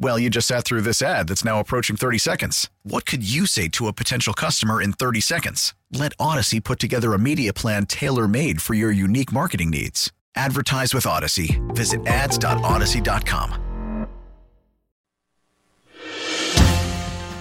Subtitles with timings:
[0.00, 2.70] Well, you just sat through this ad that's now approaching 30 seconds.
[2.84, 5.74] What could you say to a potential customer in 30 seconds?
[5.92, 10.12] Let Audacy put together a media plan tailor made for your unique marketing needs.
[10.36, 11.58] Advertise with Audacy.
[11.74, 13.64] Visit ads.audacy.com.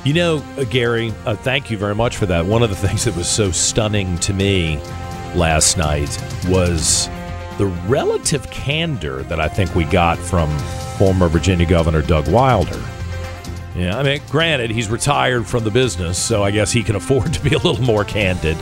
[0.04, 2.46] You know, uh, Gary, uh, thank you very much for that.
[2.46, 4.78] One of the things that was so stunning to me
[5.36, 7.08] last night was
[7.58, 10.56] the relative candor that I think we got from
[10.98, 12.82] former Virginia Governor Doug Wilder.
[13.76, 17.34] Yeah, I mean, granted, he's retired from the business, so I guess he can afford
[17.34, 18.58] to be a little more candid.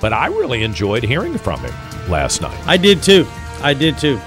[0.00, 1.74] But I really enjoyed hearing from him
[2.08, 2.58] last night.
[2.66, 3.26] I did too.
[3.62, 4.20] I did too.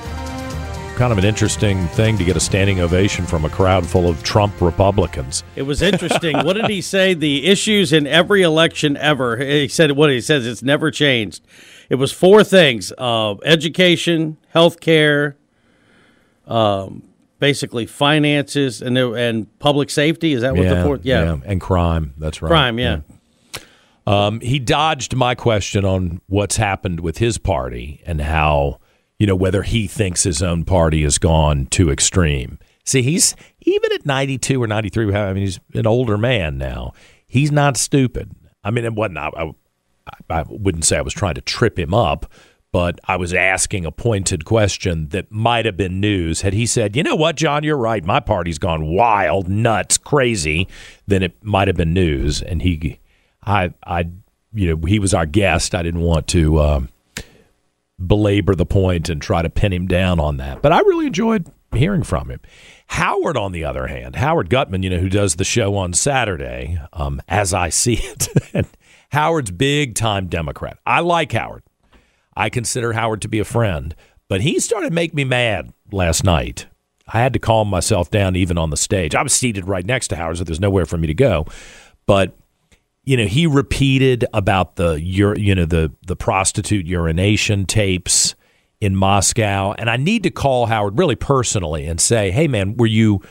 [0.96, 4.24] Kind of an interesting thing to get a standing ovation from a crowd full of
[4.24, 5.44] Trump Republicans.
[5.58, 6.38] It was interesting.
[6.46, 7.14] what did he say?
[7.14, 9.36] The issues in every election ever.
[9.38, 10.48] He said what he says.
[10.48, 11.46] It's never changed.
[11.90, 15.36] It was four things: uh, education, health care,
[16.48, 17.04] um,
[17.40, 20.32] basically finances, and and public safety.
[20.32, 21.02] Is that what yeah, the fourth?
[21.04, 21.38] Yeah.
[21.46, 22.14] and crime.
[22.18, 22.48] That's right.
[22.48, 22.80] crime.
[22.80, 23.02] Yeah.
[24.08, 28.80] Um, he dodged my question on what's happened with his party and how,
[29.20, 32.60] you know, whether he thinks his own party has gone too extreme.
[32.84, 36.94] See, he's even at 92 or 93, I mean, he's an older man now.
[37.28, 38.32] He's not stupid.
[38.64, 39.52] I mean, it wasn't, I, I,
[40.30, 42.32] I wouldn't say I was trying to trip him up,
[42.72, 46.42] but I was asking a pointed question that might have been news.
[46.42, 50.68] Had he said, you know what, John, you're right, my party's gone wild, nuts, crazy,
[51.08, 52.42] then it might have been news.
[52.42, 53.00] And he,
[53.44, 54.10] I, I,
[54.54, 55.74] you know, he was our guest.
[55.74, 56.90] I didn't want to um,
[58.00, 60.62] belabor the point and try to pin him down on that.
[60.62, 62.40] But I really enjoyed hearing from him.
[62.88, 66.80] Howard, on the other hand, Howard Gutman, you know, who does the show on Saturday,
[66.94, 68.68] um, as I see it, and
[69.12, 70.78] Howard's big time Democrat.
[70.86, 71.64] I like Howard.
[72.36, 73.96] I consider Howard to be a friend,
[74.28, 76.68] but he started make me mad last night.
[77.08, 79.14] I had to calm myself down even on the stage.
[79.14, 81.46] I was seated right next to Howard, so there's nowhere for me to go.
[82.08, 82.38] But
[83.06, 88.36] you know, he repeated about the you know the the prostitute urination tapes
[88.82, 92.88] in Moscow, and I need to call Howard really personally and say, "Hey, man, were
[92.88, 93.22] you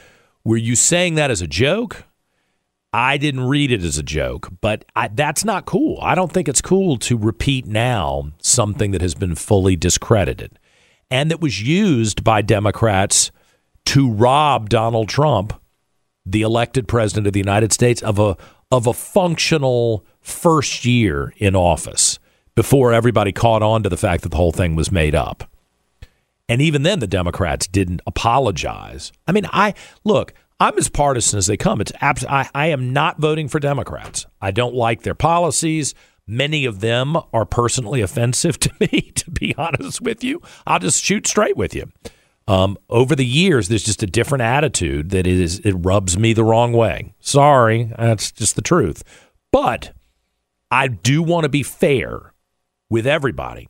[0.45, 2.05] were you saying that as a joke?"
[2.93, 5.99] I didn't read it as a joke, but I, that's not cool.
[6.01, 10.61] I don't think it's cool to repeat now something that has been fully discredited
[11.11, 13.33] and that was used by Democrats
[13.87, 15.61] to rob Donald Trump,
[16.25, 18.37] the elected president of the United States, of a
[18.71, 22.19] of a functional first year in office
[22.55, 25.51] before everybody caught on to the fact that the whole thing was made up.
[26.49, 29.13] And even then, the Democrats didn't apologize.
[29.27, 29.75] I mean, I
[30.05, 30.35] look.
[30.61, 31.81] I'm as partisan as they come.
[31.81, 34.27] It's abs- I, I am not voting for Democrats.
[34.41, 35.95] I don't like their policies.
[36.27, 39.13] Many of them are personally offensive to me.
[39.17, 41.91] To be honest with you, I'll just shoot straight with you.
[42.47, 46.45] Um, over the years, there's just a different attitude that is it rubs me the
[46.45, 47.15] wrong way.
[47.21, 49.03] Sorry, that's just the truth.
[49.51, 49.93] But
[50.71, 52.35] I do want to be fair
[52.91, 53.69] with everybody,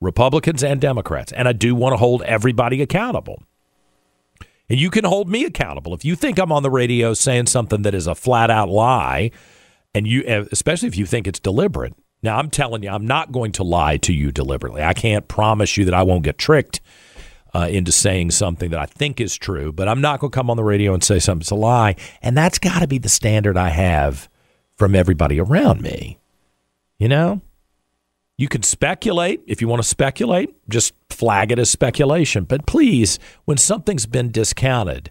[0.00, 3.42] Republicans and Democrats, and I do want to hold everybody accountable.
[4.68, 7.82] And you can hold me accountable if you think I'm on the radio saying something
[7.82, 9.30] that is a flat out lie,
[9.94, 11.94] and you, especially if you think it's deliberate.
[12.22, 14.82] Now, I'm telling you, I'm not going to lie to you deliberately.
[14.82, 16.80] I can't promise you that I won't get tricked
[17.56, 20.50] uh, into saying something that I think is true, but I'm not going to come
[20.50, 21.96] on the radio and say something's a lie.
[22.20, 24.28] And that's got to be the standard I have
[24.76, 26.18] from everybody around me.
[26.98, 27.40] You know?
[28.36, 32.44] You can speculate if you want to speculate, just flag it as speculation.
[32.44, 35.10] But please, when something's been discounted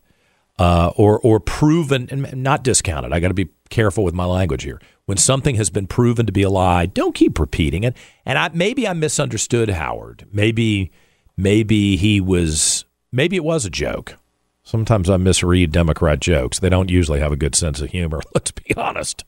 [0.59, 4.61] uh, or or proven, and not discounted, I got to be careful with my language
[4.61, 4.79] here.
[5.07, 7.97] When something has been proven to be a lie, don't keep repeating it.
[8.23, 10.27] And I, maybe I misunderstood Howard.
[10.31, 10.91] Maybe
[11.37, 14.17] maybe he was maybe it was a joke.
[14.63, 16.59] Sometimes I misread Democrat jokes.
[16.59, 18.21] They don't usually have a good sense of humor.
[18.33, 19.23] Let's be honest.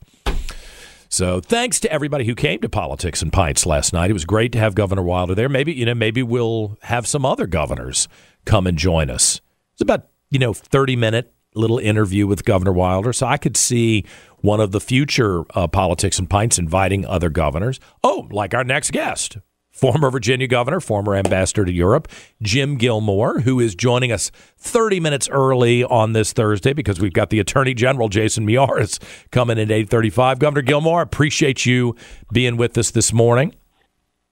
[1.08, 4.10] So thanks to everybody who came to Politics and Pints last night.
[4.10, 5.48] It was great to have Governor Wilder there.
[5.48, 8.08] Maybe you know, maybe we'll have some other governors
[8.44, 9.40] come and join us.
[9.72, 13.12] It's about you know thirty minute little interview with Governor Wilder.
[13.12, 14.04] So I could see
[14.40, 17.80] one of the future uh, politics and pints inviting other governors.
[18.04, 19.38] Oh, like our next guest,
[19.78, 22.08] former Virginia governor, former ambassador to Europe,
[22.42, 27.30] Jim Gilmore, who is joining us 30 minutes early on this Thursday because we've got
[27.30, 28.98] the Attorney General Jason Miyares
[29.30, 30.38] coming at 8:35.
[30.38, 31.94] Governor Gilmore, appreciate you
[32.32, 33.54] being with us this morning.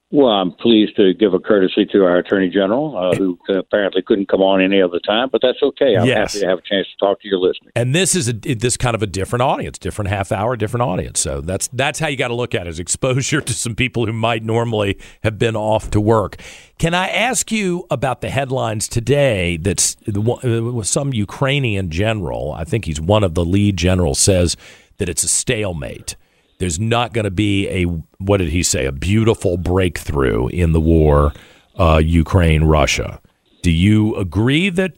[0.09, 4.29] Well, I'm pleased to give a courtesy to our Attorney General, uh, who apparently couldn't
[4.29, 5.97] come on any other time, but that's okay.
[5.97, 6.31] I'm Yes.
[6.33, 7.73] happy to have a chance to talk to your listeners.
[7.75, 11.19] And this is a this kind of a different audience, different half hour, different audience.
[11.19, 14.05] So that's that's how you got to look at it, is exposure to some people
[14.05, 16.37] who might normally have been off to work.
[16.77, 19.57] Can I ask you about the headlines today?
[19.57, 24.55] That's uh, some Ukrainian general, I think he's one of the lead generals, says
[24.99, 26.15] that it's a stalemate.
[26.59, 27.83] There's not going to be a
[28.17, 28.85] what did he say?
[28.85, 31.33] A beautiful breakthrough in the war,
[31.77, 33.21] uh, Ukraine Russia.
[33.61, 34.97] Do you agree that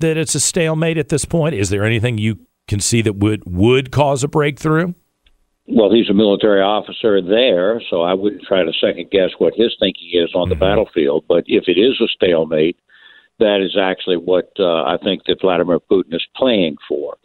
[0.00, 1.54] that it's a stalemate at this point?
[1.54, 4.94] Is there anything you can see that would would cause a breakthrough?
[5.66, 9.76] Well, he's a military officer there, so I wouldn't try to second guess what his
[9.78, 11.26] thinking is on the battlefield.
[11.28, 12.76] But if it is a stalemate,
[13.38, 17.16] that is actually what uh, I think that Vladimir Putin is playing for.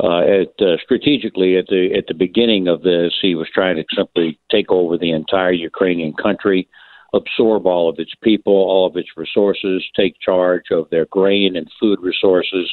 [0.00, 3.84] Uh, at, uh, strategically, at the at the beginning of this, he was trying to
[3.96, 6.68] simply take over the entire Ukrainian country,
[7.12, 11.68] absorb all of its people, all of its resources, take charge of their grain and
[11.80, 12.72] food resources,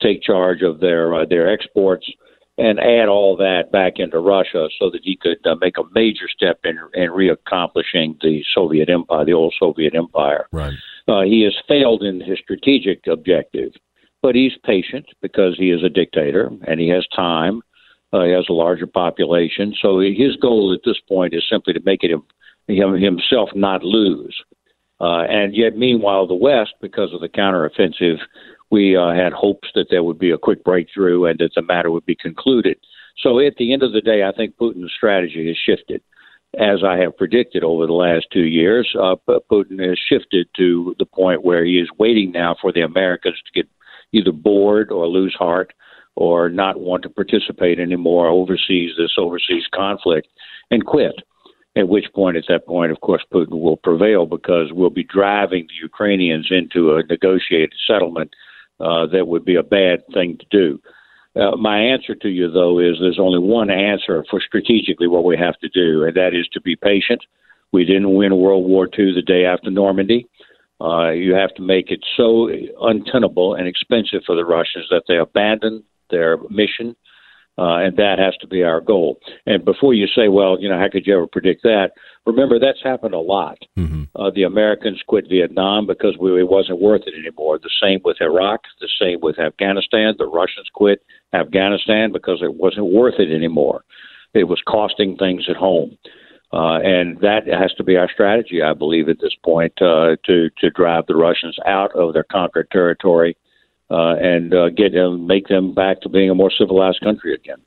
[0.00, 2.10] take charge of their uh, their exports,
[2.56, 6.28] and add all that back into Russia so that he could uh, make a major
[6.34, 10.46] step in in reaccomplishing the Soviet Empire, the old Soviet Empire.
[10.52, 10.72] Right.
[11.06, 13.72] Uh, he has failed in his strategic objective,
[14.22, 17.60] but he's patient because he is a dictator and he has time.
[18.12, 21.80] Uh, he has a larger population, so his goal at this point is simply to
[21.84, 22.22] make it him,
[22.68, 24.36] him himself not lose.
[25.00, 28.18] Uh, and yet, meanwhile, the West, because of the counteroffensive,
[28.70, 31.90] we uh, had hopes that there would be a quick breakthrough and that the matter
[31.90, 32.76] would be concluded.
[33.22, 36.02] So, at the end of the day, I think Putin's strategy has shifted.
[36.58, 39.16] As I have predicted over the last two years, uh,
[39.50, 43.52] Putin has shifted to the point where he is waiting now for the Americans to
[43.52, 43.68] get
[44.12, 45.72] either bored or lose heart
[46.14, 50.28] or not want to participate anymore overseas, this overseas conflict,
[50.70, 51.14] and quit.
[51.74, 55.66] At which point, at that point, of course, Putin will prevail because we'll be driving
[55.68, 58.30] the Ukrainians into a negotiated settlement
[58.78, 60.80] uh, that would be a bad thing to do.
[61.34, 65.34] Uh, my answer to you, though, is there's only one answer for strategically what we
[65.34, 67.22] have to do, and that is to be patient.
[67.72, 70.26] We didn't win World War II the day after Normandy.
[70.82, 72.50] Uh, you have to make it so
[72.80, 76.96] untenable and expensive for the Russians that they abandon their mission,
[77.56, 79.18] uh, and that has to be our goal.
[79.46, 81.90] And before you say, well, you know, how could you ever predict that?
[82.26, 83.58] Remember, that's happened a lot.
[84.16, 87.58] Uh, the Americans quit Vietnam because we, it wasn't worth it anymore.
[87.58, 90.14] The same with Iraq, the same with Afghanistan.
[90.18, 91.02] The Russians quit
[91.32, 93.84] Afghanistan because it wasn't worth it anymore.
[94.34, 95.96] It was costing things at home.
[96.52, 100.50] Uh, and that has to be our strategy, I believe, at this point, uh, to
[100.58, 103.36] to drive the Russians out of their conquered territory
[103.90, 107.58] uh, and uh, get them, make them back to being a more civilized country again.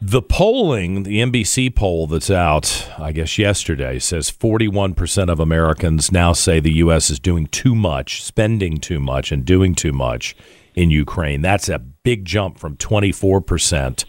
[0.00, 6.32] The polling, the NBC poll that's out, I guess yesterday, says 41% of Americans now
[6.32, 7.08] say the U.S.
[7.08, 10.36] is doing too much, spending too much, and doing too much
[10.74, 11.40] in Ukraine.
[11.40, 14.04] That's a big jump from 24%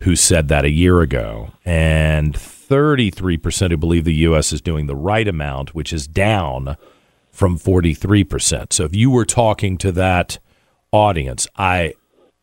[0.00, 2.36] who said that a year ago, and
[2.68, 4.52] 33% who believe the U.S.
[4.52, 6.76] is doing the right amount, which is down
[7.30, 8.72] from 43%.
[8.72, 10.38] So if you were talking to that
[10.92, 11.94] audience, I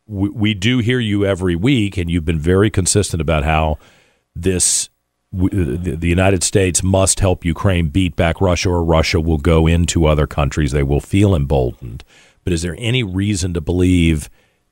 [0.06, 3.78] we, do hear you every week, and you've been very consistent about how
[4.34, 4.90] this
[5.32, 10.26] the United States must help Ukraine beat back Russia, or Russia will go into other
[10.26, 10.72] countries.
[10.72, 12.04] They will feel emboldened.
[12.44, 14.28] But is there any reason to believe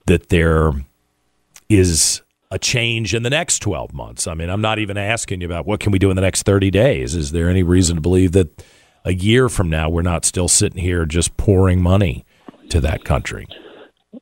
[0.07, 0.73] that there
[1.71, 4.27] is a change in the next 12 months?
[4.27, 6.43] I mean, I'm not even asking you about what can we do in the next
[6.43, 7.15] 30 days.
[7.15, 8.65] Is there any reason to believe that
[9.05, 12.25] a year from now we're not still sitting here just pouring money
[12.71, 13.47] to that country?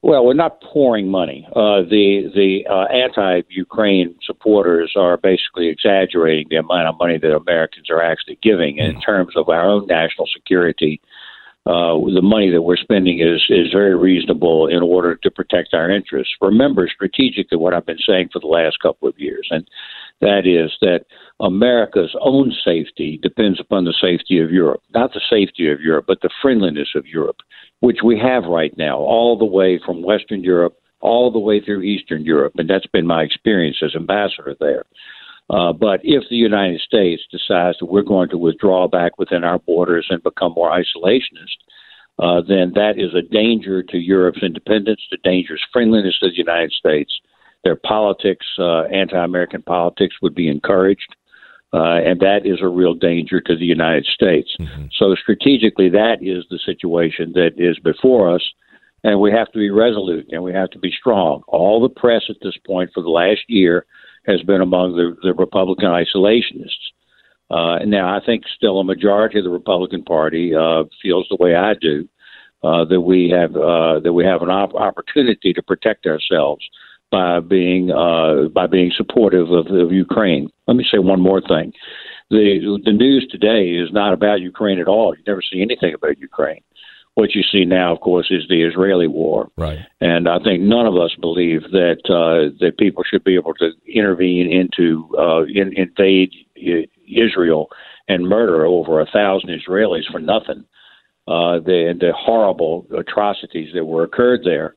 [0.03, 1.49] Well, we're not pouring money.
[1.51, 7.89] Uh, the the uh, anti-Ukraine supporters are basically exaggerating the amount of money that Americans
[7.89, 8.77] are actually giving.
[8.77, 11.01] In terms of our own national security,
[11.69, 15.91] uh, the money that we're spending is is very reasonable in order to protect our
[15.91, 16.35] interests.
[16.41, 19.69] Remember strategically what I've been saying for the last couple of years, and
[20.23, 21.05] that is that
[21.41, 26.23] America's own safety depends upon the safety of Europe, not the safety of Europe, but
[26.23, 27.37] the friendliness of Europe,
[27.81, 31.83] which we have right now, all the way from Western Europe all the way through
[31.83, 34.85] Eastern Europe, and that's been my experience as ambassador there.
[35.51, 39.59] Uh, but if the United States decides that we're going to withdraw back within our
[39.59, 41.57] borders and become more isolationist,
[42.19, 46.73] uh, then that is a danger to Europe's independence, to dangerous friendliness to the United
[46.73, 47.19] States.
[47.65, 51.17] Their politics, uh, anti-American politics, would be encouraged,
[51.73, 54.55] uh, and that is a real danger to the United States.
[54.61, 54.87] Mm-hmm.
[54.99, 58.43] So strategically, that is the situation that is before us,
[59.05, 61.43] and we have to be resolute and we have to be strong.
[61.47, 63.87] All the press at this point for the last year
[64.29, 66.93] has been among the, the Republican isolationists.
[67.51, 71.55] Uh, now, I think still a majority of the Republican Party uh, feels the way
[71.55, 72.07] I do
[72.63, 76.63] uh, that we have uh, that we have an op- opportunity to protect ourselves
[77.11, 80.51] by being uh, by being supportive of, of Ukraine.
[80.67, 81.73] Let me say one more thing:
[82.31, 85.15] the the news today is not about Ukraine at all.
[85.17, 86.63] You never see anything about Ukraine.
[87.19, 89.81] What you see now, of course, is the Israeli war, right?
[90.01, 93.73] And I think none of us believe that uh, that people should be able to
[93.93, 96.31] intervene into uh, in, invade
[97.09, 97.71] Israel
[98.07, 100.65] and murder over a thousand Israelis for nothing.
[101.27, 104.77] Uh, the the horrible atrocities that were occurred there,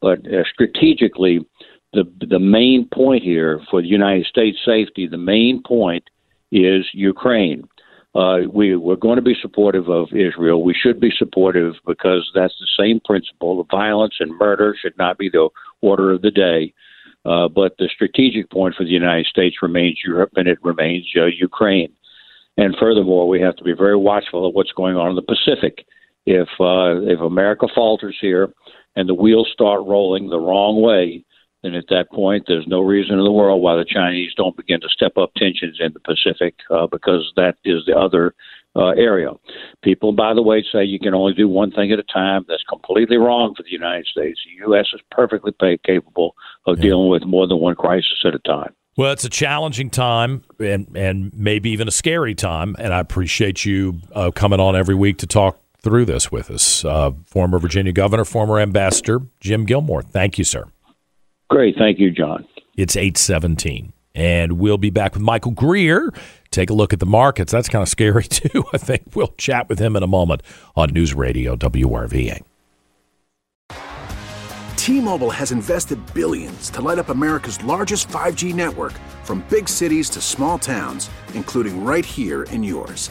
[0.00, 1.44] but uh, strategically,
[1.92, 6.08] the the main point here for the United States safety, the main point
[6.50, 7.68] is Ukraine.
[8.14, 10.62] Uh, we we're going to be supportive of Israel.
[10.62, 13.66] We should be supportive because that's the same principle.
[13.70, 15.48] Violence and murder should not be the
[15.80, 16.74] order of the day.
[17.24, 21.26] Uh, but the strategic point for the United States remains Europe and it remains uh,
[21.26, 21.92] Ukraine.
[22.56, 25.86] And furthermore, we have to be very watchful of what's going on in the Pacific.
[26.26, 28.52] If uh, if America falters here
[28.94, 31.24] and the wheels start rolling the wrong way,
[31.62, 34.80] then at that point, there's no reason in the world why the Chinese don't begin
[34.80, 38.34] to step up tensions in the Pacific, uh, because that is the other
[38.74, 39.30] uh, area.
[39.82, 42.44] People, by the way, say you can only do one thing at a time.
[42.48, 44.40] That's completely wrong for the United States.
[44.44, 44.86] The U.S.
[44.92, 45.52] is perfectly
[45.84, 46.34] capable
[46.66, 46.82] of yeah.
[46.82, 48.74] dealing with more than one crisis at a time.
[48.96, 53.64] Well, it's a challenging time and and maybe even a scary time, and I appreciate
[53.64, 56.84] you uh, coming on every week to talk through this with us.
[56.84, 60.02] Uh, former Virginia governor, former ambassador Jim Gilmore.
[60.02, 60.66] Thank you, sir.
[61.52, 62.46] Great, thank you, John.
[62.76, 66.12] It's eight seventeen, and we'll be back with Michael Greer
[66.52, 67.50] take a look at the markets.
[67.50, 68.64] That's kind of scary, too.
[68.72, 70.42] I think we'll chat with him in a moment
[70.76, 72.42] on News Radio WRVA.
[74.76, 78.92] T Mobile has invested billions to light up America's largest 5G network
[79.22, 83.10] from big cities to small towns, including right here in yours.